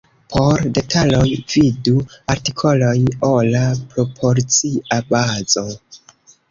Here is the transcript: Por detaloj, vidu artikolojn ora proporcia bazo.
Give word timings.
Por 0.35 0.61
detaloj, 0.77 1.27
vidu 1.51 1.93
artikolojn 2.37 3.07
ora 3.31 3.63
proporcia 3.95 5.01
bazo. 5.15 5.71